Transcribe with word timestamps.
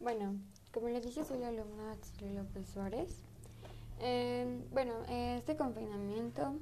Bueno, 0.00 0.34
como 0.72 0.88
les 0.88 1.04
dije, 1.04 1.26
soy 1.26 1.40
la 1.40 1.48
alumna 1.48 1.94
Tzili 2.00 2.32
López 2.32 2.66
Suárez. 2.70 3.20
Eh, 3.98 4.64
bueno, 4.72 4.94
este 5.06 5.58
confinamiento 5.58 6.54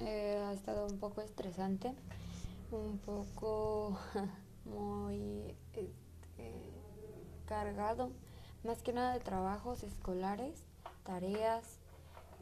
eh, 0.00 0.42
ha 0.44 0.52
estado 0.52 0.86
un 0.86 0.98
poco 0.98 1.20
estresante, 1.20 1.94
un 2.72 2.98
poco 2.98 3.96
muy 4.64 5.54
este, 5.72 6.52
cargado, 7.46 8.10
más 8.64 8.82
que 8.82 8.92
nada 8.92 9.12
de 9.12 9.20
trabajos 9.20 9.84
escolares, 9.84 10.64
tareas 11.04 11.78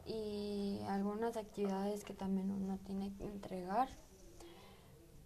y 0.07 0.79
algunas 0.87 1.37
actividades 1.37 2.03
que 2.03 2.15
también 2.15 2.49
uno 2.49 2.79
tiene 2.87 3.13
que 3.13 3.25
entregar. 3.25 3.87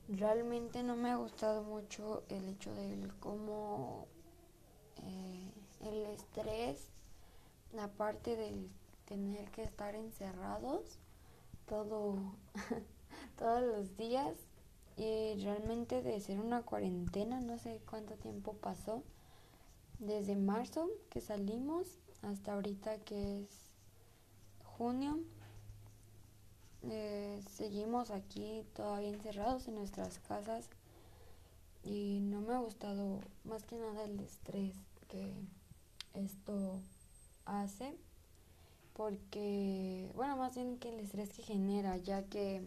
Realmente 0.09 0.83
no 0.83 0.97
me 0.97 1.11
ha 1.11 1.15
gustado 1.15 1.63
mucho 1.63 2.23
el 2.27 2.49
hecho 2.49 2.75
de 2.75 3.07
cómo 3.21 4.09
eh, 5.03 5.51
el 5.81 6.05
estrés, 6.07 6.87
aparte 7.79 8.35
del 8.35 8.69
tener 9.05 9.49
que 9.51 9.63
estar 9.63 9.95
encerrados 9.95 10.99
todo, 11.65 12.17
todos 13.37 13.61
los 13.61 13.97
días 13.97 14.35
y 14.97 15.35
realmente 15.43 16.01
de 16.01 16.19
ser 16.19 16.39
una 16.39 16.63
cuarentena, 16.63 17.39
no 17.39 17.57
sé 17.59 17.81
cuánto 17.89 18.15
tiempo 18.15 18.53
pasó, 18.53 19.03
desde 19.99 20.35
marzo 20.35 20.89
que 21.09 21.21
salimos 21.21 21.99
hasta 22.21 22.53
ahorita 22.53 22.97
que 22.99 23.41
es 23.41 23.49
junio. 24.63 25.19
Eh, 26.89 27.41
seguimos 27.51 28.11
aquí 28.11 28.63
todavía 28.73 29.09
encerrados 29.09 29.67
en 29.67 29.75
nuestras 29.75 30.19
casas 30.19 30.69
y 31.87 32.19
no 32.19 32.41
me 32.41 32.53
ha 32.53 32.59
gustado 32.59 33.21
más 33.45 33.63
que 33.63 33.77
nada 33.77 34.03
el 34.03 34.19
estrés 34.19 34.75
que 35.07 35.33
esto 36.13 36.81
hace 37.45 37.95
porque 38.93 40.11
bueno 40.15 40.35
más 40.35 40.55
bien 40.55 40.79
que 40.79 40.89
el 40.89 40.99
estrés 40.99 41.29
que 41.29 41.43
genera 41.43 41.95
ya 41.95 42.23
que 42.23 42.61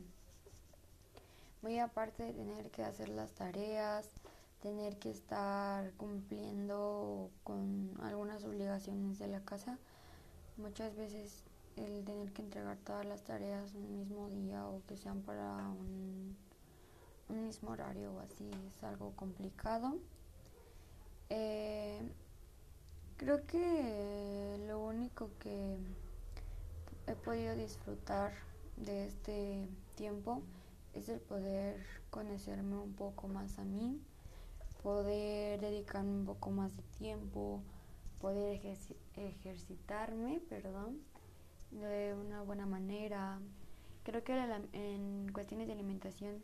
muy 1.61 1.78
aparte 1.78 2.22
de 2.22 2.33
tener 2.33 2.70
que 2.70 2.83
hacer 2.83 3.11
las 3.11 3.33
tareas 3.33 4.08
tener 4.62 4.98
que 4.98 5.11
estar 5.11 5.92
cumpliendo 5.98 7.30
con 7.45 7.92
algunas 8.00 8.42
obligaciones 8.45 9.19
de 9.19 9.28
la 9.28 9.41
casa 9.41 9.78
muchas 10.56 10.97
veces 10.97 11.42
el 11.77 12.05
tener 12.05 12.33
que 12.33 12.41
entregar 12.41 12.78
todas 12.78 13.05
las 13.05 13.23
tareas 13.25 13.75
un 13.75 13.98
mismo 13.98 14.30
día 14.30 14.67
o 14.67 14.80
que 14.86 14.97
sean 14.97 15.20
para 15.20 15.69
un 15.69 16.30
un 17.31 17.45
mismo 17.45 17.70
horario 17.70 18.12
o 18.12 18.20
así 18.20 18.50
es 18.69 18.83
algo 18.84 19.12
complicado. 19.17 19.98
Eh, 21.28 22.00
creo 23.17 23.47
que 23.47 24.59
lo 24.67 24.81
único 24.81 25.31
que 25.39 25.78
he 27.06 27.14
podido 27.14 27.55
disfrutar 27.55 28.33
de 28.77 29.06
este 29.06 29.69
tiempo 29.95 30.42
es 30.95 31.08
el 31.08 31.20
poder 31.20 31.84
conocerme 32.11 32.77
un 32.77 32.95
poco 32.95 33.28
más 33.28 33.58
a 33.58 33.64
mí, 33.64 34.01
poder 34.83 35.61
dedicarme 35.61 36.11
un 36.11 36.25
poco 36.25 36.51
más 36.51 36.77
de 36.77 36.83
tiempo, 36.98 37.62
poder 38.20 38.61
ejercitarme, 39.17 40.41
perdón, 40.48 41.01
de 41.70 42.14
una 42.14 42.42
buena 42.42 42.67
manera. 42.67 43.39
Creo 44.03 44.25
que 44.25 44.33
en 44.73 45.31
cuestiones 45.33 45.69
de 45.69 45.75
alimentación 45.75 46.42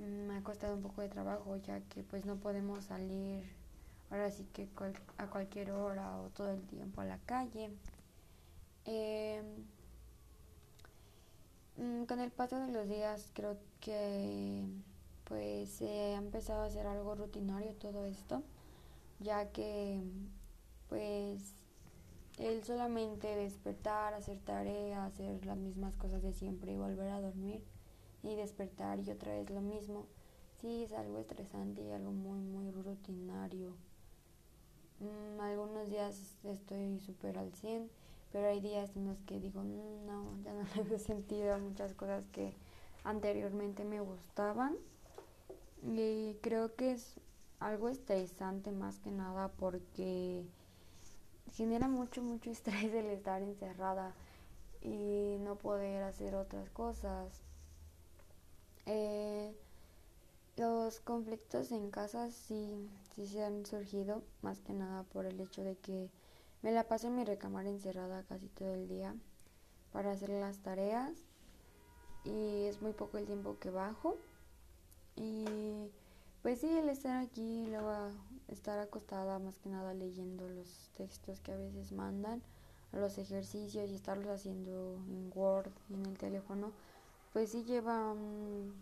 me 0.00 0.36
ha 0.36 0.42
costado 0.42 0.74
un 0.74 0.82
poco 0.82 1.02
de 1.02 1.08
trabajo 1.08 1.56
ya 1.56 1.80
que 1.80 2.02
pues 2.02 2.24
no 2.24 2.36
podemos 2.36 2.84
salir 2.86 3.44
ahora 4.10 4.30
sí 4.30 4.46
que 4.52 4.68
a 5.18 5.26
cualquier 5.26 5.70
hora 5.72 6.18
o 6.18 6.30
todo 6.30 6.50
el 6.50 6.62
tiempo 6.62 7.00
a 7.00 7.04
la 7.04 7.18
calle. 7.18 7.70
Mm, 11.76 12.04
con 12.04 12.20
el 12.20 12.30
paso 12.30 12.58
de 12.58 12.72
los 12.72 12.88
días 12.88 13.30
creo 13.34 13.56
que 13.80 14.66
pues 15.24 15.70
se 15.70 16.14
ha 16.14 16.18
empezado 16.18 16.62
a 16.62 16.66
hacer 16.66 16.86
algo 16.86 17.14
rutinario 17.14 17.72
todo 17.74 18.04
esto, 18.04 18.42
ya 19.20 19.50
que 19.50 20.02
pues 20.88 21.54
el 22.38 22.64
solamente 22.64 23.36
despertar, 23.36 24.14
hacer 24.14 24.38
tareas, 24.40 25.12
hacer 25.12 25.44
las 25.46 25.56
mismas 25.56 25.94
cosas 25.96 26.22
de 26.22 26.32
siempre 26.32 26.72
y 26.72 26.76
volver 26.76 27.10
a 27.10 27.20
dormir 27.20 27.62
y 28.22 28.34
despertar 28.36 29.00
y 29.00 29.10
otra 29.10 29.32
vez 29.32 29.50
lo 29.50 29.60
mismo. 29.60 30.06
Sí, 30.60 30.84
es 30.84 30.92
algo 30.92 31.18
estresante 31.18 31.82
y 31.82 31.90
algo 31.90 32.12
muy, 32.12 32.40
muy 32.40 32.70
rutinario. 32.70 33.74
Mm, 35.00 35.40
algunos 35.40 35.88
días 35.88 36.36
estoy 36.44 37.00
súper 37.00 37.38
al 37.38 37.52
100, 37.54 37.90
pero 38.32 38.48
hay 38.48 38.60
días 38.60 38.94
en 38.96 39.06
los 39.06 39.18
que 39.22 39.40
digo, 39.40 39.62
mm, 39.62 40.06
no, 40.06 40.38
ya 40.44 40.52
no 40.52 40.64
le 40.88 40.96
he 40.96 40.98
sentido 40.98 41.58
muchas 41.58 41.94
cosas 41.94 42.24
que 42.32 42.52
anteriormente 43.04 43.84
me 43.84 44.00
gustaban. 44.00 44.76
Y 45.82 46.36
creo 46.42 46.74
que 46.76 46.92
es 46.92 47.18
algo 47.58 47.88
estresante 47.88 48.70
más 48.70 48.98
que 48.98 49.10
nada 49.10 49.48
porque 49.48 50.44
genera 51.52 51.88
mucho, 51.88 52.22
mucho 52.22 52.50
estrés 52.50 52.92
el 52.92 53.06
estar 53.06 53.42
encerrada 53.42 54.14
y 54.82 55.36
no 55.40 55.56
poder 55.56 56.02
hacer 56.02 56.34
otras 56.34 56.68
cosas. 56.70 57.42
Eh, 58.92 59.54
los 60.56 60.98
conflictos 60.98 61.70
en 61.70 61.92
casa 61.92 62.28
sí, 62.32 62.90
sí 63.14 63.24
se 63.28 63.44
han 63.44 63.64
surgido, 63.64 64.24
más 64.42 64.58
que 64.62 64.72
nada 64.72 65.04
por 65.04 65.26
el 65.26 65.38
hecho 65.40 65.62
de 65.62 65.76
que 65.76 66.10
me 66.62 66.72
la 66.72 66.88
paso 66.88 67.06
en 67.06 67.14
mi 67.14 67.24
recámara 67.24 67.68
encerrada 67.68 68.24
casi 68.24 68.48
todo 68.48 68.74
el 68.74 68.88
día 68.88 69.14
para 69.92 70.10
hacer 70.10 70.30
las 70.30 70.58
tareas 70.58 71.12
y 72.24 72.64
es 72.64 72.82
muy 72.82 72.92
poco 72.92 73.18
el 73.18 73.26
tiempo 73.26 73.60
que 73.60 73.70
bajo. 73.70 74.16
Y 75.14 75.88
pues 76.42 76.60
sí, 76.60 76.76
el 76.76 76.88
estar 76.88 77.22
aquí, 77.22 77.66
luego 77.68 77.92
estar 78.48 78.80
acostada 78.80 79.38
más 79.38 79.56
que 79.60 79.68
nada 79.68 79.94
leyendo 79.94 80.48
los 80.48 80.90
textos 80.96 81.38
que 81.38 81.52
a 81.52 81.56
veces 81.56 81.92
mandan, 81.92 82.42
los 82.90 83.18
ejercicios 83.18 83.88
y 83.88 83.94
estarlos 83.94 84.32
haciendo 84.32 84.96
en 85.08 85.30
Word 85.32 85.70
en 85.90 86.06
el 86.06 86.18
teléfono 86.18 86.72
pues 87.32 87.50
sí 87.50 87.64
lleva 87.64 88.12
un 88.12 88.74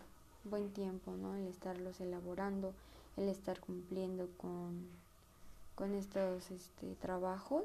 buen 0.44 0.72
tiempo, 0.72 1.16
¿no? 1.16 1.34
El 1.36 1.46
estarlos 1.46 2.00
elaborando, 2.00 2.74
el 3.16 3.28
estar 3.28 3.60
cumpliendo 3.60 4.28
con, 4.36 4.88
con 5.74 5.94
estos 5.94 6.50
este, 6.50 6.94
trabajos. 6.96 7.64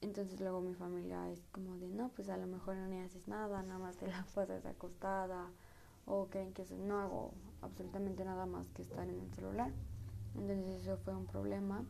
Entonces 0.00 0.40
luego 0.40 0.60
mi 0.60 0.74
familia 0.74 1.30
es 1.30 1.46
como 1.52 1.76
de, 1.76 1.88
no, 1.88 2.10
pues 2.10 2.28
a 2.28 2.36
lo 2.36 2.46
mejor 2.46 2.76
no 2.76 2.88
ni 2.88 3.00
haces 3.00 3.28
nada, 3.28 3.62
nada 3.62 3.78
más 3.78 3.96
te 3.96 4.06
la 4.08 4.26
pasas 4.34 4.64
acostada 4.66 5.50
o 6.06 6.26
creen 6.26 6.52
que 6.52 6.64
no 6.74 6.98
hago 6.98 7.32
absolutamente 7.60 8.24
nada 8.24 8.46
más 8.46 8.68
que 8.70 8.82
estar 8.82 9.08
en 9.08 9.20
el 9.20 9.30
celular. 9.34 9.72
Entonces 10.34 10.82
eso 10.82 10.96
fue 10.98 11.14
un 11.14 11.26
problema 11.26 11.84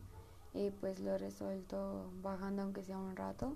y 0.53 0.69
pues 0.69 0.99
lo 0.99 1.11
he 1.11 1.17
resuelto 1.17 2.11
bajando 2.21 2.61
aunque 2.61 2.83
sea 2.83 2.97
un 2.97 3.15
rato 3.15 3.55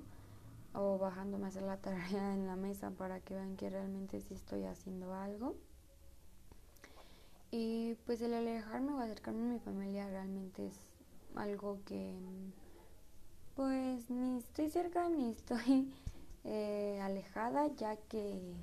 o 0.80 1.00
bajándome 1.00 1.46
a 1.46 1.48
hacer 1.48 1.64
la 1.64 1.78
tarea 1.78 2.34
en 2.34 2.46
la 2.46 2.56
mesa 2.56 2.92
para 2.92 3.20
que 3.20 3.34
vean 3.34 3.58
que 3.58 3.70
realmente 3.70 4.22
sí 4.22 4.36
estoy 4.36 4.64
haciendo 4.66 5.14
algo. 5.14 5.56
Y 7.50 7.96
pues 8.06 8.22
el 8.22 8.34
alejarme 8.34 8.92
o 8.94 9.00
acercarme 9.00 9.42
a 9.42 9.54
mi 9.54 9.60
familia 9.60 10.08
realmente 10.08 10.68
es 10.68 10.80
algo 11.36 11.80
que 11.86 12.16
pues 13.56 14.10
ni 14.12 14.38
estoy 14.38 14.70
cerca 14.70 15.10
ni 15.10 15.32
estoy 15.32 15.92
eh, 16.44 17.00
alejada 17.02 17.68
ya 17.76 17.96
que 17.96 18.54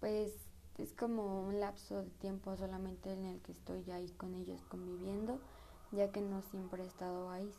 pues 0.00 0.32
es 0.78 0.92
como 0.94 1.42
un 1.42 1.60
lapso 1.60 2.02
de 2.02 2.10
tiempo 2.10 2.56
solamente 2.56 3.12
en 3.12 3.24
el 3.24 3.40
que 3.40 3.52
estoy 3.52 3.90
ahí 3.90 4.08
con 4.16 4.34
ellos 4.34 4.62
conviviendo 4.68 5.38
ya 5.92 6.10
que 6.12 6.20
no 6.20 6.42
siempre 6.42 6.82
he 6.82 6.86
estado 6.86 7.30
ahí 7.30 7.50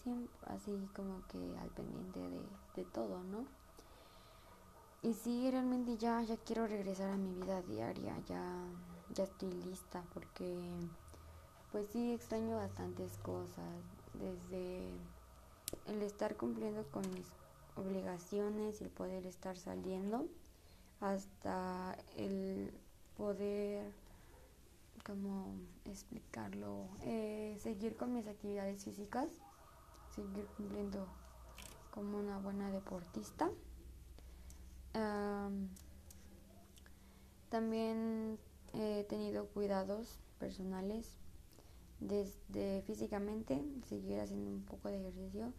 así 0.47 0.71
como 0.95 1.25
que 1.27 1.38
al 1.59 1.69
pendiente 1.69 2.19
de, 2.19 2.41
de 2.75 2.85
todo 2.85 3.24
no 3.24 3.45
y 5.01 5.13
sí, 5.13 5.49
realmente 5.51 5.97
ya, 5.97 6.21
ya 6.21 6.38
quiero 6.38 6.67
regresar 6.67 7.09
a 7.09 7.17
mi 7.17 7.33
vida 7.33 7.61
diaria, 7.61 8.17
ya, 8.27 8.65
ya 9.13 9.23
estoy 9.23 9.51
lista 9.51 10.03
porque 10.13 10.59
pues 11.71 11.88
sí 11.91 12.13
extraño 12.13 12.57
bastantes 12.57 13.17
cosas, 13.17 13.83
desde 14.13 14.89
el 15.85 16.01
estar 16.01 16.35
cumpliendo 16.35 16.83
con 16.91 17.03
mis 17.13 17.27
obligaciones 17.75 18.81
y 18.81 18.85
el 18.85 18.89
poder 18.89 19.25
estar 19.25 19.57
saliendo 19.57 20.27
hasta 21.00 21.95
el 22.15 22.73
poder 23.17 23.91
como 25.05 25.53
explicarlo 25.85 26.88
eh, 27.01 27.57
seguir 27.61 27.95
con 27.95 28.13
mis 28.13 28.27
actividades 28.27 28.83
físicas 28.83 29.29
seguir 30.15 30.45
cumpliendo 30.57 31.07
como 31.91 32.17
una 32.17 32.39
buena 32.39 32.71
deportista 32.71 33.50
también 37.50 38.39
he 38.74 39.06
tenido 39.06 39.48
cuidados 39.48 40.19
personales 40.39 41.18
desde 42.00 42.81
físicamente, 42.84 43.63
seguir 43.88 44.19
haciendo 44.19 44.50
un 44.51 44.63
poco 44.63 44.89
de 44.89 45.00
ejercicio, 45.00 45.54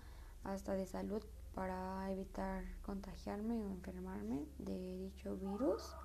hasta 0.45 0.73
de 0.73 0.87
salud 0.87 1.23
para 1.55 2.11
evitar 2.13 2.63
contagiarme 2.83 3.55
o 3.55 3.69
enfermarme 3.71 4.47
de 4.59 4.99
dicho 4.99 5.37
virus. 5.37 5.97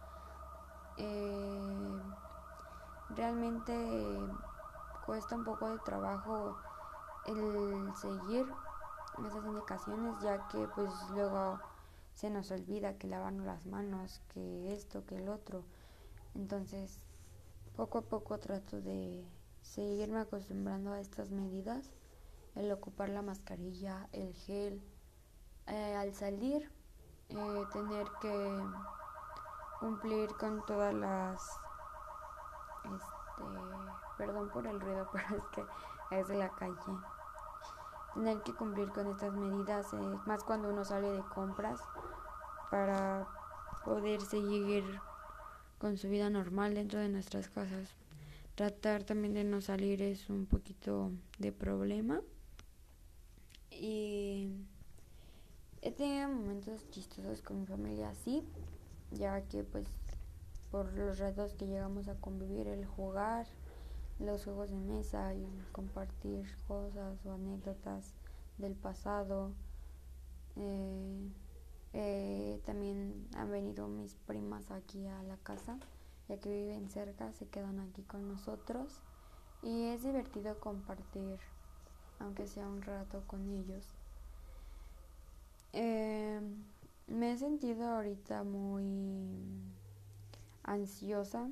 Eh, 0.98 2.02
realmente 3.16 3.74
cuesta 5.06 5.36
un 5.36 5.44
poco 5.44 5.68
de 5.68 5.78
trabajo 5.80 6.58
el 7.26 7.92
seguir 7.96 8.48
esas 9.28 9.46
indicaciones 9.46 10.20
ya 10.22 10.48
que 10.48 10.68
pues 10.76 10.92
luego 11.14 11.60
se 12.14 12.30
nos 12.30 12.52
olvida 12.52 12.98
que 12.98 13.08
lavarnos 13.08 13.46
las 13.46 13.66
manos, 13.66 14.22
que 14.34 14.74
esto, 14.74 15.06
que 15.06 15.18
el 15.18 15.30
otro. 15.30 15.64
Entonces, 16.36 17.00
poco 17.76 18.00
a 18.00 18.02
poco 18.04 18.40
trato 18.40 18.82
de 18.82 19.26
seguirme 19.62 20.20
acostumbrando 20.20 20.92
a 20.92 21.00
estas 21.00 21.32
medidas, 21.32 21.92
el 22.56 22.72
ocupar 22.72 23.10
la 23.10 23.22
mascarilla, 23.22 24.08
el 24.12 24.34
gel, 24.34 24.82
eh, 25.68 25.96
al 25.96 26.14
salir, 26.14 26.72
eh, 27.30 27.64
tener 27.72 28.08
que 28.22 28.64
cumplir 29.80 30.30
con 30.40 30.66
todas 30.66 30.94
las, 30.94 31.42
este, 32.86 33.44
perdón 34.18 34.50
por 34.52 34.68
el 34.68 34.80
ruido, 34.80 35.10
pero 35.14 35.38
es 35.38 35.44
que 35.54 35.66
es 36.20 36.28
de 36.28 36.36
la 36.36 36.50
calle 36.50 36.76
tener 38.14 38.42
que 38.44 38.54
cumplir 38.54 38.90
con 38.90 39.08
estas 39.08 39.34
medidas, 39.34 39.94
eh, 39.94 40.18
más 40.26 40.44
cuando 40.44 40.70
uno 40.70 40.86
sale 40.86 41.10
de 41.10 41.22
compras, 41.34 41.80
para 42.70 43.28
poder 43.86 44.22
seguir 44.22 44.84
con 45.78 45.98
su 45.98 46.10
vida 46.10 46.30
normal 46.30 46.74
dentro 46.74 47.00
de 47.00 47.10
nuestras 47.10 47.50
casas. 47.50 47.96
Tratar 48.56 49.04
también 49.04 49.34
de 49.34 49.44
no 49.44 49.62
salir 49.62 50.02
es 50.02 50.30
un 50.30 50.46
poquito 50.46 51.12
de 51.40 51.52
problema. 51.52 52.22
Y 53.72 54.50
he 55.82 55.92
tenido 55.92 56.30
momentos 56.30 56.90
chistosos 56.92 57.42
con 57.42 57.60
mi 57.60 57.66
familia 57.66 58.10
así, 58.10 58.44
ya 59.12 59.42
que 59.42 59.64
pues 59.64 59.88
por 60.72 60.94
los 60.94 61.20
retos 61.20 61.54
que 61.54 61.68
llegamos 61.68 62.08
a 62.08 62.16
convivir, 62.16 62.68
el 62.68 62.86
jugar, 62.86 63.46
los 64.20 64.44
juegos 64.44 64.70
de 64.70 64.78
mesa 64.78 65.34
y 65.34 65.46
compartir 65.72 66.46
cosas 66.68 67.26
o 67.26 67.32
anécdotas 67.34 68.14
del 68.58 68.76
pasado. 68.76 69.52
Eh, 70.56 71.30
eh, 71.94 72.62
también 72.66 73.28
han 73.36 73.52
venido 73.52 73.88
mis 73.88 74.16
primas 74.16 74.72
aquí 74.72 75.06
a 75.08 75.22
la 75.24 75.38
casa, 75.38 75.78
ya 76.28 76.40
que 76.40 76.50
viven 76.50 76.90
cerca, 76.90 77.32
se 77.34 77.48
quedan 77.48 77.80
aquí 77.80 78.02
con 78.04 78.28
nosotros 78.28 79.02
y 79.62 79.86
es 79.86 80.04
divertido 80.04 80.60
compartir, 80.60 81.40
aunque 82.20 82.48
sea 82.48 82.68
un 82.68 82.82
rato 82.82 83.24
con 83.28 83.48
ellos. 83.50 83.86
Eh, 85.72 86.42
me 87.08 87.32
he 87.32 87.38
sentido 87.38 87.86
ahorita 87.86 88.44
muy 88.44 89.24
ansiosa, 90.64 91.50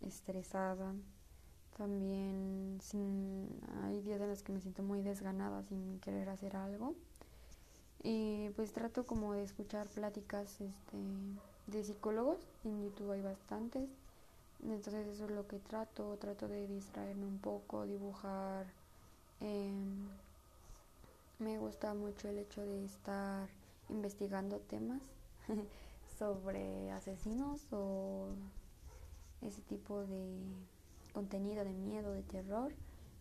estresada, 0.00 0.94
también 1.76 2.78
sin, 2.82 3.48
hay 3.84 4.00
días 4.02 4.20
en 4.20 4.28
los 4.28 4.42
que 4.42 4.52
me 4.52 4.60
siento 4.60 4.82
muy 4.82 5.02
desganada 5.02 5.62
sin 5.64 5.98
querer 6.00 6.28
hacer 6.28 6.56
algo. 6.56 6.94
Y 8.02 8.50
pues 8.56 8.72
trato 8.72 9.06
como 9.06 9.32
de 9.34 9.44
escuchar 9.44 9.88
pláticas 9.88 10.60
este, 10.60 10.98
de 11.68 11.84
psicólogos. 11.84 12.38
En 12.64 12.82
YouTube 12.82 13.12
hay 13.12 13.22
bastantes. 13.22 13.88
Entonces 14.62 15.06
eso 15.06 15.24
es 15.24 15.30
lo 15.30 15.46
que 15.46 15.58
trato. 15.58 16.16
Trato 16.18 16.48
de 16.48 16.66
distraerme 16.66 17.26
un 17.26 17.38
poco, 17.38 17.86
dibujar. 17.86 18.66
Em, 19.40 20.08
me 21.38 21.58
gusta 21.58 21.94
mucho 21.94 22.28
el 22.28 22.38
hecho 22.38 22.64
de 22.64 22.84
estar 22.84 23.48
investigando 23.88 24.58
temas 24.58 25.02
sobre 26.18 26.90
asesinos 26.92 27.66
o 27.72 28.28
ese 29.40 29.60
tipo 29.62 30.06
de 30.06 30.38
contenido 31.12 31.64
de 31.64 31.72
miedo, 31.72 32.12
de 32.12 32.22
terror, 32.22 32.72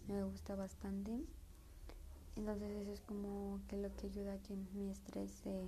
me 0.08 0.24
gusta 0.24 0.56
bastante. 0.56 1.20
Entonces 2.36 2.72
eso 2.82 2.94
es 2.94 3.02
como 3.02 3.60
que 3.68 3.78
lo 3.78 3.94
que 3.96 4.08
ayuda 4.08 4.34
a 4.34 4.38
que 4.38 4.56
mi 4.74 4.90
estrés 4.90 5.32
se, 5.32 5.64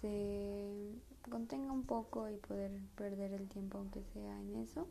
se 0.00 0.92
contenga 1.30 1.72
un 1.72 1.84
poco 1.84 2.28
y 2.28 2.36
poder 2.36 2.70
perder 2.96 3.32
el 3.32 3.48
tiempo 3.48 3.78
aunque 3.78 4.02
sea 4.12 4.40
en 4.40 4.56
eso. 4.56 4.86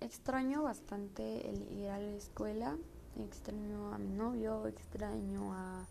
Extraño 0.00 0.62
bastante 0.62 1.50
el 1.50 1.72
ir 1.72 1.88
a 1.88 1.98
la 1.98 2.16
escuela, 2.16 2.78
extraño 3.18 3.92
a 3.92 3.98
mi 3.98 4.12
novio, 4.12 4.66
extraño 4.68 5.52
a 5.52 5.86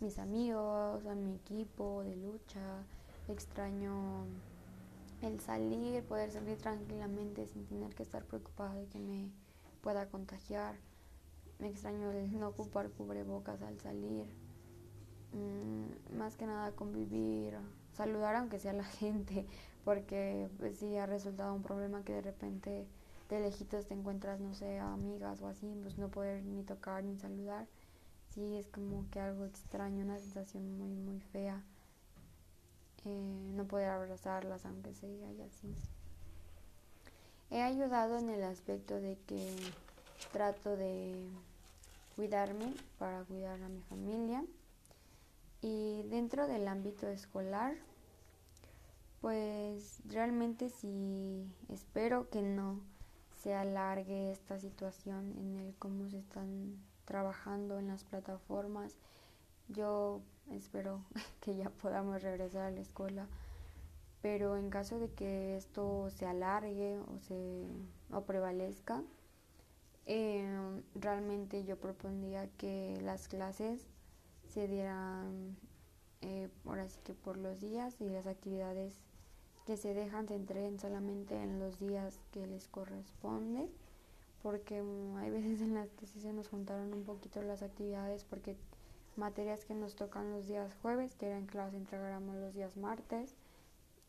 mis 0.00 0.18
amigos, 0.18 1.04
a 1.06 1.14
mi 1.14 1.34
equipo 1.34 2.02
de 2.02 2.16
lucha, 2.16 2.84
extraño 3.28 4.24
el 5.22 5.40
salir, 5.40 6.02
poder 6.04 6.30
salir 6.30 6.56
tranquilamente 6.58 7.46
sin 7.46 7.66
tener 7.66 7.94
que 7.94 8.02
estar 8.02 8.24
preocupada 8.24 8.74
de 8.74 8.86
que 8.86 8.98
me 8.98 9.30
pueda 9.82 10.08
contagiar. 10.08 10.76
Me 11.58 11.68
extraño 11.68 12.10
el 12.10 12.38
no 12.38 12.48
ocupar 12.48 12.90
cubrebocas 12.90 13.62
al 13.62 13.78
salir. 13.80 14.26
Mm, 15.32 16.16
más 16.16 16.36
que 16.36 16.46
nada 16.46 16.72
convivir, 16.72 17.56
saludar 17.92 18.34
aunque 18.36 18.58
sea 18.58 18.72
la 18.72 18.84
gente, 19.00 19.46
porque 19.84 20.48
pues, 20.58 20.78
sí 20.78 20.96
ha 20.96 21.06
resultado 21.06 21.54
un 21.54 21.62
problema 21.62 22.02
que 22.02 22.14
de 22.14 22.22
repente 22.22 22.86
de 23.28 23.40
lejitos 23.40 23.86
te 23.86 23.94
encuentras, 23.94 24.40
no 24.40 24.54
sé, 24.54 24.80
amigas 24.80 25.40
o 25.40 25.46
así, 25.46 25.78
pues 25.82 25.98
no 25.98 26.08
poder 26.08 26.44
ni 26.44 26.64
tocar 26.64 27.04
ni 27.04 27.16
saludar. 27.16 27.66
Sí, 28.30 28.56
es 28.56 28.68
como 28.68 29.08
que 29.10 29.20
algo 29.20 29.44
extraño, 29.44 30.04
una 30.04 30.18
sensación 30.18 30.78
muy, 30.78 30.94
muy 30.94 31.20
fea. 31.20 31.64
No 33.10 33.64
poder 33.66 33.90
abrazarlas 33.90 34.64
aunque 34.64 34.94
sea 34.94 35.32
y 35.32 35.42
así. 35.42 35.74
He 37.50 37.62
ayudado 37.62 38.18
en 38.18 38.30
el 38.30 38.44
aspecto 38.44 39.00
de 39.00 39.18
que 39.26 39.56
trato 40.32 40.76
de 40.76 41.28
cuidarme 42.14 42.74
para 42.98 43.24
cuidar 43.24 43.60
a 43.62 43.68
mi 43.68 43.80
familia 43.82 44.44
y 45.62 46.02
dentro 46.04 46.46
del 46.46 46.68
ámbito 46.68 47.08
escolar 47.08 47.74
pues 49.20 50.00
realmente 50.06 50.68
sí 50.70 51.44
espero 51.68 52.30
que 52.30 52.42
no 52.42 52.80
se 53.42 53.54
alargue 53.54 54.32
esta 54.32 54.58
situación 54.58 55.34
en 55.36 55.56
el 55.56 55.74
cómo 55.78 56.08
se 56.08 56.18
están 56.18 56.76
trabajando 57.04 57.78
en 57.78 57.88
las 57.88 58.04
plataformas 58.04 58.96
yo 59.70 60.20
espero 60.50 61.04
que 61.40 61.56
ya 61.56 61.70
podamos 61.70 62.22
regresar 62.22 62.62
a 62.62 62.70
la 62.70 62.80
escuela, 62.80 63.26
pero 64.22 64.56
en 64.56 64.70
caso 64.70 64.98
de 64.98 65.08
que 65.10 65.56
esto 65.56 66.10
se 66.10 66.26
alargue 66.26 66.98
o 66.98 67.18
se 67.20 67.66
o 68.12 68.22
prevalezca, 68.22 69.02
eh, 70.06 70.82
realmente 70.94 71.64
yo 71.64 71.76
propondría 71.78 72.48
que 72.58 72.98
las 73.02 73.28
clases 73.28 73.86
se 74.48 74.66
dieran 74.66 75.56
eh, 76.22 76.48
ahora 76.66 76.88
sí 76.88 76.98
que 77.04 77.14
por 77.14 77.38
los 77.38 77.60
días 77.60 77.96
y 78.00 78.08
las 78.08 78.26
actividades 78.26 78.94
que 79.66 79.76
se 79.76 79.94
dejan 79.94 80.26
se 80.26 80.34
entreguen 80.34 80.78
solamente 80.80 81.40
en 81.40 81.60
los 81.60 81.78
días 81.78 82.18
que 82.32 82.46
les 82.46 82.66
corresponde 82.66 83.68
porque 84.42 84.82
mm, 84.82 85.16
hay 85.16 85.30
veces 85.30 85.60
en 85.60 85.74
las 85.74 85.90
que 85.92 86.06
sí 86.06 86.20
se 86.20 86.32
nos 86.32 86.48
juntaron 86.48 86.92
un 86.92 87.04
poquito 87.04 87.40
las 87.42 87.62
actividades 87.62 88.24
porque 88.24 88.56
materias 89.20 89.64
que 89.66 89.74
nos 89.74 89.94
tocan 89.94 90.32
los 90.32 90.48
días 90.48 90.74
jueves, 90.80 91.14
que 91.14 91.26
eran 91.26 91.46
clase 91.46 91.76
entregáramos 91.76 92.34
los 92.36 92.54
días 92.54 92.76
martes 92.76 93.36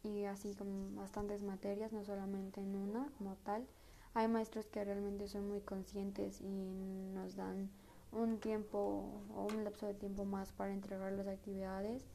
y 0.03 0.23
así 0.23 0.55
como 0.55 0.95
bastantes 0.95 1.43
materias, 1.43 1.91
no 1.91 2.03
solamente 2.03 2.61
en 2.61 2.75
una 2.75 3.07
como 3.17 3.35
tal. 3.43 3.67
Hay 4.13 4.27
maestros 4.27 4.67
que 4.67 4.83
realmente 4.83 5.27
son 5.27 5.47
muy 5.47 5.59
conscientes 5.61 6.41
y 6.41 7.11
nos 7.13 7.35
dan 7.35 7.69
un 8.11 8.39
tiempo 8.39 9.21
o 9.35 9.47
un 9.53 9.63
lapso 9.63 9.85
de 9.85 9.93
tiempo 9.93 10.25
más 10.25 10.51
para 10.53 10.73
entregar 10.73 11.11
las 11.11 11.27
actividades 11.27 12.05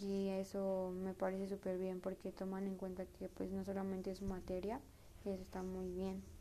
y 0.00 0.28
eso 0.28 0.92
me 0.94 1.14
parece 1.14 1.48
súper 1.48 1.78
bien 1.78 2.00
porque 2.00 2.32
toman 2.32 2.66
en 2.66 2.76
cuenta 2.76 3.04
que 3.06 3.28
pues 3.28 3.50
no 3.52 3.64
solamente 3.64 4.10
es 4.10 4.22
materia 4.22 4.80
y 5.24 5.30
eso 5.30 5.42
está 5.42 5.62
muy 5.62 5.90
bien. 5.90 6.33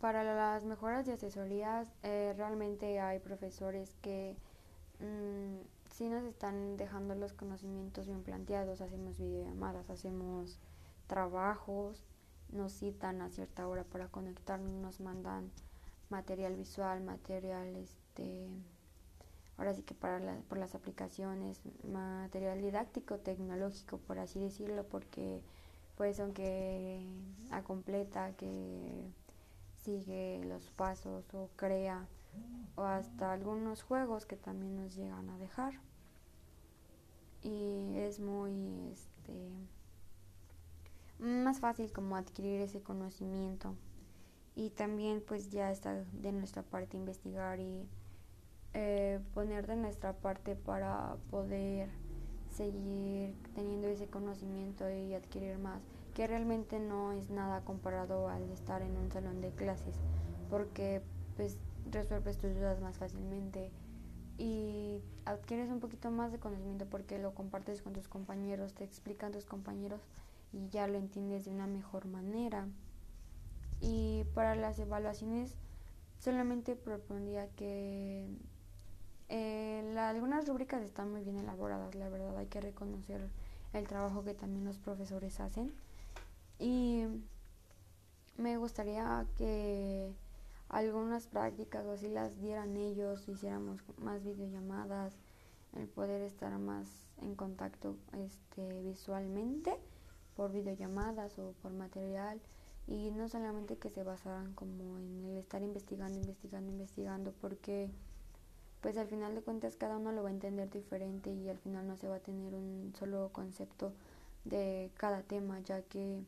Para 0.00 0.22
las 0.22 0.64
mejoras 0.64 1.06
de 1.06 1.14
asesorías, 1.14 1.92
eh, 2.04 2.32
realmente 2.36 3.00
hay 3.00 3.18
profesores 3.18 3.96
que 4.00 4.36
mm, 5.00 5.58
sí 5.90 6.08
nos 6.08 6.22
están 6.22 6.76
dejando 6.76 7.16
los 7.16 7.32
conocimientos 7.32 8.06
bien 8.06 8.22
planteados. 8.22 8.80
Hacemos 8.80 9.18
videollamadas, 9.18 9.90
hacemos 9.90 10.60
trabajos, 11.08 12.04
nos 12.52 12.72
citan 12.72 13.22
a 13.22 13.30
cierta 13.30 13.66
hora 13.66 13.82
para 13.82 14.06
conectarnos, 14.06 14.72
nos 14.72 15.00
mandan 15.00 15.50
material 16.10 16.54
visual, 16.54 17.02
material, 17.02 17.74
este, 17.74 18.48
ahora 19.56 19.74
sí 19.74 19.82
que 19.82 19.94
para 19.94 20.20
por 20.48 20.58
las 20.58 20.76
aplicaciones, 20.76 21.60
material 21.82 22.60
didáctico, 22.60 23.18
tecnológico, 23.18 23.98
por 23.98 24.20
así 24.20 24.38
decirlo, 24.38 24.84
porque 24.86 25.42
pues 25.96 26.20
aunque 26.20 27.04
a 27.50 27.62
completa 27.62 28.32
que 28.36 29.10
sigue 29.88 30.42
los 30.44 30.68
pasos 30.70 31.32
o 31.32 31.48
crea 31.56 32.06
o 32.76 32.82
hasta 32.82 33.32
algunos 33.32 33.82
juegos 33.82 34.26
que 34.26 34.36
también 34.36 34.76
nos 34.76 34.94
llegan 34.94 35.30
a 35.30 35.38
dejar. 35.38 35.72
Y 37.42 37.96
es 37.96 38.20
muy 38.20 38.90
este 38.92 39.48
más 41.18 41.60
fácil 41.60 41.90
como 41.90 42.16
adquirir 42.16 42.60
ese 42.60 42.82
conocimiento. 42.82 43.74
Y 44.54 44.70
también 44.70 45.22
pues 45.26 45.48
ya 45.48 45.70
está 45.70 45.94
de 45.94 46.32
nuestra 46.32 46.62
parte 46.62 46.98
investigar 46.98 47.58
y 47.58 47.88
eh, 48.74 49.20
poner 49.32 49.66
de 49.66 49.76
nuestra 49.76 50.12
parte 50.12 50.54
para 50.54 51.16
poder 51.30 51.88
seguir 52.50 53.34
teniendo 53.54 53.86
ese 53.86 54.06
conocimiento 54.08 54.90
y 54.90 55.14
adquirir 55.14 55.58
más 55.58 55.80
que 56.18 56.26
realmente 56.26 56.80
no 56.80 57.12
es 57.12 57.30
nada 57.30 57.60
comparado 57.60 58.28
al 58.28 58.50
estar 58.50 58.82
en 58.82 58.96
un 58.96 59.08
salón 59.08 59.40
de 59.40 59.52
clases 59.52 59.94
porque 60.50 61.00
pues 61.36 61.60
resuelves 61.92 62.38
tus 62.38 62.56
dudas 62.56 62.80
más 62.80 62.98
fácilmente 62.98 63.70
y 64.36 65.00
adquieres 65.26 65.70
un 65.70 65.78
poquito 65.78 66.10
más 66.10 66.32
de 66.32 66.40
conocimiento 66.40 66.86
porque 66.86 67.20
lo 67.20 67.34
compartes 67.34 67.82
con 67.82 67.92
tus 67.92 68.08
compañeros, 68.08 68.74
te 68.74 68.82
explican 68.82 69.30
tus 69.30 69.44
compañeros 69.44 70.00
y 70.52 70.68
ya 70.70 70.88
lo 70.88 70.98
entiendes 70.98 71.44
de 71.44 71.52
una 71.52 71.68
mejor 71.68 72.06
manera. 72.06 72.66
Y 73.80 74.24
para 74.34 74.56
las 74.56 74.76
evaluaciones 74.80 75.54
solamente 76.18 76.74
propondría 76.74 77.46
que 77.50 78.26
eh, 79.28 79.94
algunas 79.96 80.48
rúbricas 80.48 80.82
están 80.82 81.12
muy 81.12 81.22
bien 81.22 81.38
elaboradas, 81.38 81.94
la 81.94 82.08
verdad 82.08 82.36
hay 82.36 82.46
que 82.46 82.60
reconocer 82.60 83.28
el 83.72 83.86
trabajo 83.86 84.24
que 84.24 84.34
también 84.34 84.64
los 84.64 84.78
profesores 84.78 85.38
hacen. 85.38 85.72
Y 86.58 87.04
me 88.36 88.56
gustaría 88.56 89.26
que 89.36 90.12
algunas 90.68 91.26
prácticas 91.26 91.86
o 91.86 91.92
así 91.92 92.08
las 92.08 92.40
dieran 92.40 92.76
ellos, 92.76 93.28
hiciéramos 93.28 93.80
más 93.98 94.22
videollamadas, 94.24 95.14
el 95.74 95.88
poder 95.88 96.22
estar 96.22 96.56
más 96.58 96.88
en 97.20 97.34
contacto 97.34 97.96
este, 98.24 98.82
visualmente 98.82 99.76
por 100.36 100.52
videollamadas 100.52 101.38
o 101.38 101.54
por 101.62 101.72
material 101.72 102.40
y 102.86 103.10
no 103.10 103.28
solamente 103.28 103.76
que 103.76 103.90
se 103.90 104.02
basaran 104.02 104.54
como 104.54 104.98
en 104.98 105.24
el 105.24 105.36
estar 105.36 105.62
investigando, 105.62 106.18
investigando, 106.18 106.72
investigando 106.72 107.32
porque 107.40 107.90
pues 108.80 108.96
al 108.96 109.08
final 109.08 109.34
de 109.34 109.42
cuentas 109.42 109.76
cada 109.76 109.98
uno 109.98 110.12
lo 110.12 110.22
va 110.22 110.28
a 110.28 110.32
entender 110.32 110.70
diferente 110.70 111.30
y 111.30 111.48
al 111.48 111.58
final 111.58 111.86
no 111.86 111.96
se 111.96 112.08
va 112.08 112.16
a 112.16 112.20
tener 112.20 112.54
un 112.54 112.94
solo 112.98 113.30
concepto 113.32 113.92
de 114.44 114.90
cada 114.96 115.22
tema 115.22 115.60
ya 115.60 115.82
que 115.82 116.22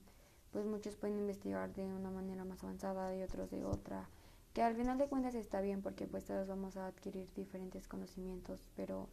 pues 0.52 0.66
muchos 0.66 0.96
pueden 0.96 1.18
investigar 1.18 1.72
de 1.74 1.84
una 1.86 2.10
manera 2.10 2.44
más 2.44 2.62
avanzada 2.64 3.14
y 3.16 3.22
otros 3.22 3.50
de 3.50 3.64
otra 3.64 4.08
que 4.52 4.62
al 4.62 4.74
final 4.74 4.98
de 4.98 5.08
cuentas 5.08 5.34
está 5.34 5.60
bien 5.60 5.80
porque 5.80 6.06
pues 6.06 6.24
todos 6.24 6.48
vamos 6.48 6.76
a 6.76 6.86
adquirir 6.86 7.32
diferentes 7.34 7.86
conocimientos, 7.86 8.64
pero 8.74 9.08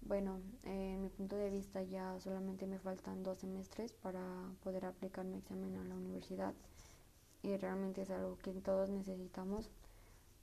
bueno, 0.00 0.40
en 0.64 1.02
mi 1.02 1.08
punto 1.08 1.36
de 1.36 1.50
vista 1.50 1.82
ya 1.82 2.18
solamente 2.20 2.66
me 2.66 2.78
faltan 2.78 3.22
dos 3.22 3.38
semestres 3.38 3.92
para 3.92 4.22
poder 4.62 4.86
aplicar 4.86 5.24
mi 5.24 5.38
examen 5.38 5.76
a 5.76 5.84
la 5.84 5.94
universidad 5.94 6.54
y 7.42 7.56
realmente 7.56 8.02
es 8.02 8.10
algo 8.10 8.38
que 8.38 8.52
todos 8.52 8.88
necesitamos 8.88 9.70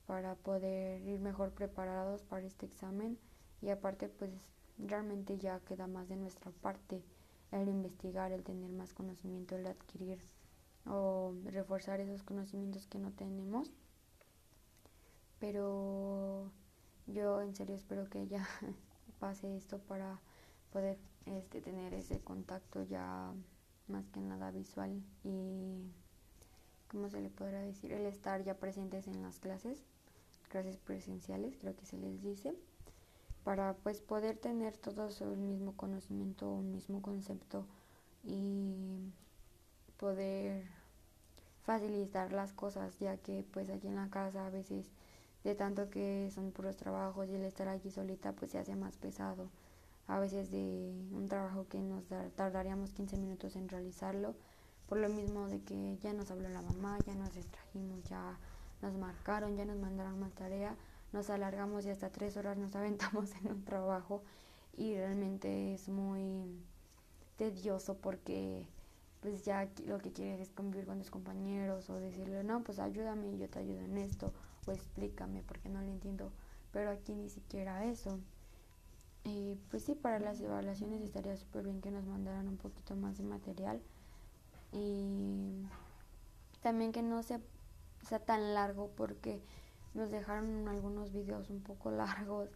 para 0.06 0.36
poder 0.36 1.02
ir 1.02 1.20
mejor 1.20 1.52
preparados 1.52 2.22
para 2.24 2.46
este 2.46 2.68
examen 2.68 3.18
y 3.62 3.70
aparte 3.70 4.08
pues 4.08 4.32
realmente 4.78 5.38
ya 5.38 5.60
queda 5.62 5.88
más 5.88 6.10
de 6.10 6.16
nuestra 6.16 6.52
parte 6.52 7.04
el 7.52 7.68
investigar, 7.68 8.32
el 8.32 8.44
tener 8.44 8.72
más 8.72 8.94
conocimiento, 8.94 9.56
el 9.56 9.68
adquirir 9.68 10.20
o 10.86 11.34
reforzar 11.46 12.00
esos 12.00 12.24
conocimientos 12.24 12.88
que 12.88 12.98
no 12.98 13.12
tenemos. 13.12 13.72
Pero 15.40 16.52
yo 17.08 17.42
en 17.42 17.56
serio 17.56 17.76
espero 17.76 18.10
que 18.10 18.28
ya 18.28 18.48
pase 19.20 19.56
esto 19.56 19.80
para 19.80 20.20
poder 20.72 20.98
este, 21.26 21.62
tener 21.62 21.94
ese 21.94 22.20
contacto 22.22 22.84
ya 22.84 23.34
más 23.88 24.10
que 24.10 24.22
nada 24.22 24.52
visual 24.52 25.04
y 25.24 25.92
cómo 26.88 27.10
se 27.10 27.22
le 27.22 27.30
podrá 27.30 27.60
decir 27.62 27.92
el 27.92 28.06
estar 28.06 28.44
ya 28.44 28.56
presentes 28.56 29.08
en 29.08 29.22
las 29.22 29.40
clases 29.40 29.84
clases 30.50 30.78
presenciales 30.78 31.58
creo 31.58 31.76
que 31.76 31.86
se 31.86 31.98
les 31.98 32.22
dice 32.22 32.56
para 33.44 33.74
pues 33.74 34.02
poder 34.02 34.38
tener 34.38 34.78
todos 34.78 35.22
el 35.22 35.38
mismo 35.38 35.76
conocimiento 35.76 36.50
un 36.50 36.72
mismo 36.72 37.02
concepto 37.02 37.66
y 38.24 39.12
poder 39.98 40.66
facilitar 41.64 42.32
las 42.34 42.54
cosas 42.54 42.98
ya 43.00 43.18
que 43.18 43.46
pues 43.52 43.70
aquí 43.70 43.88
en 43.88 43.96
la 43.96 44.10
casa 44.10 44.46
a 44.46 44.50
veces 44.50 44.92
de 45.44 45.56
tanto 45.56 45.90
que 45.90 46.30
son 46.34 46.52
puros 46.52 46.78
trabajos 46.78 47.30
y 47.30 47.36
el 47.36 47.44
estar 47.44 47.68
aquí 47.68 47.90
solita 47.90 48.34
pues 48.34 48.52
se 48.52 48.60
hace 48.60 48.76
más 48.76 48.98
pesado. 48.98 49.50
A 50.08 50.20
veces 50.20 50.52
de 50.52 50.94
un 51.12 51.28
trabajo 51.28 51.68
que 51.68 51.80
nos 51.80 52.04
tardaríamos 52.36 52.92
15 52.94 53.18
minutos 53.18 53.56
en 53.56 53.70
realizarlo, 53.70 54.36
por 54.88 54.98
lo 54.98 55.10
mismo 55.10 55.48
de 55.48 55.62
que 55.62 55.98
ya 56.02 56.14
nos 56.14 56.32
habló 56.32 56.50
la 56.50 56.62
mamá, 56.62 56.98
ya 57.06 57.16
nos 57.16 57.34
distrajimos, 57.34 58.04
ya 58.04 58.38
nos 58.82 58.94
marcaron, 58.98 59.56
ya 59.56 59.66
nos 59.66 59.78
mandaron 59.78 60.20
más 60.20 60.34
tarea, 60.34 60.76
nos 61.12 61.30
alargamos 61.30 61.86
y 61.86 61.90
hasta 61.90 62.10
tres 62.10 62.38
horas 62.38 62.58
nos 62.58 62.76
aventamos 62.78 63.32
en 63.36 63.52
un 63.52 63.64
trabajo 63.64 64.24
y 64.78 64.96
realmente 64.96 65.74
es 65.74 65.90
muy 65.90 66.64
tedioso 67.38 67.98
porque 67.98 68.66
pues 69.22 69.46
ya 69.46 69.70
lo 69.86 70.00
que 70.00 70.12
quieres 70.12 70.40
es 70.42 70.50
convivir 70.52 70.88
con 70.88 70.98
tus 71.00 71.12
compañeros 71.12 71.90
o 71.90 72.00
decirle 72.00 72.44
no 72.44 72.64
pues 72.64 72.80
ayúdame 72.80 73.32
y 73.32 73.38
yo 73.38 73.50
te 73.50 73.60
ayudo 73.60 73.82
en 73.82 73.98
esto 73.98 74.34
o 74.66 74.72
explícame 74.72 75.44
porque 75.44 75.70
no 75.70 75.82
lo 75.82 75.88
entiendo, 75.88 76.32
pero 76.72 76.92
aquí 76.92 77.14
ni 77.16 77.30
siquiera 77.30 77.86
eso. 77.86 78.20
Y 79.24 79.56
pues 79.70 79.84
sí, 79.84 79.94
para 79.94 80.20
las 80.20 80.42
evaluaciones 80.42 81.02
estaría 81.02 81.38
súper 81.38 81.66
bien 81.66 81.82
que 81.82 81.92
nos 81.92 82.06
mandaran 82.06 82.48
un 82.48 82.58
poquito 82.58 82.96
más 82.96 83.18
de 83.18 83.24
material 83.24 83.82
y 84.72 85.64
también 86.62 86.92
que 86.92 87.04
no 87.04 87.22
sea, 87.22 87.40
sea 88.08 88.20
tan 88.20 88.54
largo 88.54 88.90
porque 88.96 89.42
nos 89.94 90.12
dejaron 90.12 90.68
algunos 90.68 91.12
videos 91.12 91.50
un 91.50 91.62
poco 91.62 91.92
largos, 91.92 92.50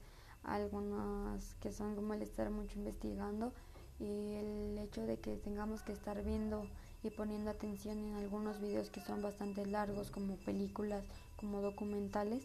algunos 0.44 1.56
que 1.56 1.72
son 1.72 1.96
como 1.96 2.14
el 2.14 2.22
estar 2.22 2.50
mucho 2.50 2.78
investigando 2.78 3.54
y 4.00 4.34
el 4.36 4.78
hecho 4.78 5.06
de 5.06 5.18
que 5.18 5.38
tengamos 5.38 5.82
que 5.82 5.94
estar 5.94 6.24
viendo 6.24 6.68
y 7.04 7.10
poniendo 7.10 7.52
atención 7.52 7.98
en 7.98 8.16
algunos 8.16 8.60
videos 8.60 8.90
que 8.90 9.02
son 9.02 9.22
bastante 9.22 9.66
largos 9.66 10.12
como 10.12 10.36
películas 10.38 11.04
como 11.38 11.62
documentales, 11.62 12.44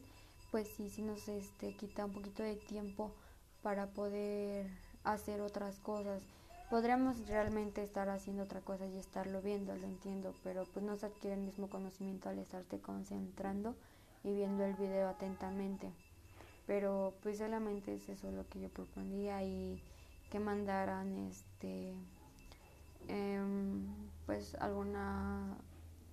pues 0.50 0.68
sí, 0.68 0.90
sí 0.90 1.02
nos 1.02 1.28
este, 1.28 1.74
quita 1.76 2.04
un 2.04 2.12
poquito 2.12 2.42
de 2.42 2.56
tiempo 2.56 3.12
para 3.62 3.86
poder 3.86 4.66
hacer 5.04 5.40
otras 5.40 5.78
cosas. 5.80 6.22
Podríamos 6.68 7.26
realmente 7.26 7.82
estar 7.82 8.08
haciendo 8.08 8.44
otra 8.44 8.60
cosa 8.60 8.86
y 8.86 8.96
estarlo 8.96 9.42
viendo, 9.42 9.74
lo 9.74 9.86
entiendo, 9.86 10.34
pero 10.44 10.64
pues 10.72 10.84
no 10.84 10.96
se 10.96 11.06
adquiere 11.06 11.34
el 11.36 11.42
mismo 11.42 11.68
conocimiento 11.68 12.28
al 12.28 12.38
estarte 12.38 12.78
concentrando 12.80 13.74
y 14.22 14.34
viendo 14.34 14.64
el 14.64 14.74
video 14.74 15.08
atentamente. 15.08 15.92
Pero 16.66 17.14
pues 17.22 17.38
solamente 17.38 17.94
es 17.94 18.08
eso 18.08 18.30
lo 18.30 18.48
que 18.48 18.60
yo 18.60 18.68
propondría 18.68 19.42
y 19.42 19.82
que 20.30 20.38
mandaran 20.38 21.16
este 21.16 21.94
em, 23.08 23.86
pues 24.26 24.54
alguna, 24.56 25.56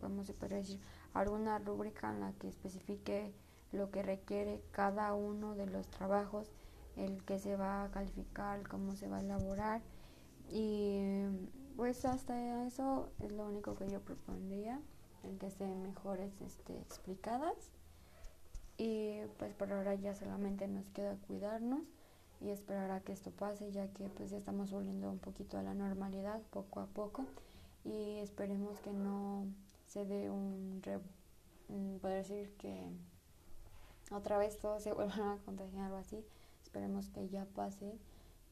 vamos 0.02 0.28
se 0.28 0.34
podría 0.34 0.58
decir, 0.58 0.80
alguna 1.14 1.60
rúbrica 1.60 2.12
en 2.12 2.22
la 2.22 2.34
que 2.34 2.48
especifique 2.48 3.34
lo 3.72 3.92
que 3.92 4.02
requiere 4.02 4.62
cada 4.72 5.14
uno 5.14 5.56
de 5.56 5.68
los 5.68 5.88
trabajos, 5.88 6.52
el 6.96 7.24
que 7.26 7.38
se 7.38 7.56
va 7.56 7.84
a 7.84 7.92
calificar, 7.92 8.68
cómo 8.68 8.96
se 8.96 9.08
va 9.08 9.18
a 9.18 9.22
elaborar. 9.22 9.82
Y 10.50 11.26
pues 11.76 12.06
hasta 12.06 12.66
eso 12.66 13.12
es 13.20 13.32
lo 13.34 13.46
único 13.46 13.76
que 13.76 13.90
yo 13.90 14.00
propondría, 14.02 14.80
el 15.24 15.38
que 15.38 15.48
estén 15.48 15.84
mejores 15.84 16.42
este, 16.42 16.80
explicadas 16.80 17.72
y 18.78 19.22
pues 19.38 19.54
por 19.54 19.72
ahora 19.74 19.96
ya 19.96 20.14
solamente 20.14 20.68
nos 20.68 20.90
queda 20.90 21.16
cuidarnos 21.28 21.82
y 22.40 22.50
esperar 22.50 22.92
a 22.92 23.02
que 23.02 23.14
esto 23.14 23.32
pase 23.32 23.72
ya 23.72 23.88
que 23.88 24.10
pues 24.10 24.30
ya 24.30 24.38
estamos 24.38 24.72
volviendo 24.72 25.10
un 25.10 25.18
poquito 25.18 25.58
a 25.58 25.64
la 25.64 25.74
normalidad 25.74 26.42
poco 26.52 26.80
a 26.80 26.86
poco 26.86 27.26
y 27.84 28.20
esperemos 28.20 28.80
que 28.82 28.94
no 28.94 29.46
se 29.88 30.06
dé 30.06 30.30
un, 30.30 30.82
mm, 31.70 31.98
poder 31.98 32.24
decir 32.24 32.54
que 32.58 32.88
otra 34.12 34.38
vez 34.38 34.58
todos 34.58 34.84
se 34.84 34.94
vuelvan 34.94 35.22
a 35.22 35.38
contagiar 35.46 35.92
o 35.92 35.98
así. 35.98 36.24
Esperemos 36.64 37.10
que 37.10 37.30
ya 37.30 37.46
pase 37.56 37.98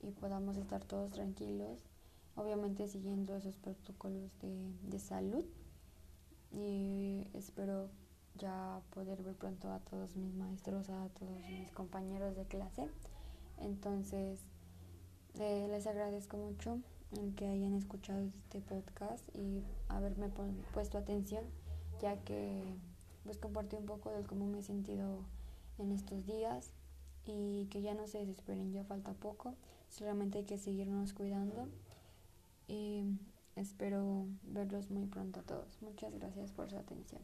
y 0.01 0.11
podamos 0.11 0.57
estar 0.57 0.83
todos 0.83 1.11
tranquilos, 1.11 1.83
obviamente 2.35 2.87
siguiendo 2.87 3.35
esos 3.35 3.57
protocolos 3.57 4.31
de, 4.41 4.71
de 4.89 4.99
salud. 4.99 5.45
Y 6.51 7.27
espero 7.33 7.89
ya 8.37 8.81
poder 8.91 9.21
ver 9.23 9.35
pronto 9.35 9.71
a 9.71 9.79
todos 9.79 10.15
mis 10.15 10.33
maestros, 10.33 10.89
a 10.89 11.09
todos 11.19 11.39
mis 11.49 11.71
compañeros 11.71 12.35
de 12.35 12.45
clase. 12.45 12.87
Entonces, 13.57 14.39
eh, 15.39 15.67
les 15.69 15.87
agradezco 15.87 16.37
mucho 16.37 16.79
que 17.35 17.47
hayan 17.47 17.73
escuchado 17.73 18.19
este 18.25 18.59
podcast 18.61 19.23
y 19.35 19.63
haberme 19.87 20.29
puesto 20.73 20.97
atención, 20.97 21.45
ya 22.01 22.17
que 22.23 22.61
pues 23.23 23.37
compartir 23.37 23.79
un 23.79 23.85
poco 23.85 24.11
de 24.11 24.23
cómo 24.23 24.45
me 24.47 24.59
he 24.59 24.63
sentido 24.63 25.19
en 25.77 25.91
estos 25.91 26.25
días 26.25 26.71
y 27.25 27.67
que 27.71 27.81
ya 27.81 27.93
no 27.93 28.07
se 28.07 28.19
desesperen, 28.19 28.71
ya 28.71 28.83
falta 28.83 29.13
poco, 29.13 29.55
solamente 29.89 30.39
hay 30.39 30.45
que 30.45 30.57
seguirnos 30.57 31.13
cuidando 31.13 31.67
y 32.67 33.03
espero 33.55 34.25
verlos 34.43 34.91
muy 34.91 35.05
pronto 35.05 35.39
a 35.39 35.43
todos. 35.43 35.81
Muchas 35.81 36.13
gracias 36.13 36.51
por 36.51 36.69
su 36.69 36.77
atención. 36.77 37.21